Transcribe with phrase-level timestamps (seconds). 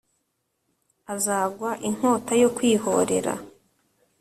[1.13, 3.33] azagwa inkota yo kwihorera.